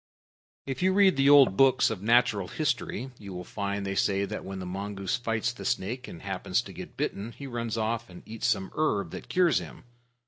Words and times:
If 0.65 0.81
you 0.81 0.93
read 0.93 1.15
the 1.15 1.29
old 1.29 1.55
books 1.55 1.91
of 1.91 2.01
natural 2.01 2.47
history, 2.47 3.11
you 3.19 3.33
will 3.33 3.43
find 3.43 3.85
they 3.85 3.93
say 3.93 4.25
that 4.25 4.43
when 4.43 4.57
the 4.57 4.65
mongoose 4.65 5.15
fights 5.15 5.53
the 5.53 5.63
snake 5.63 6.07
and 6.07 6.23
happens 6.23 6.63
to 6.63 6.73
get 6.73 6.97
bitten, 6.97 7.33
he 7.33 7.45
runs 7.45 7.77
off 7.77 8.09
and 8.09 8.23
eats 8.25 8.47
some 8.47 8.71
herb 8.73 9.11
that 9.11 9.29
cures 9.29 9.59
him. 9.59 9.83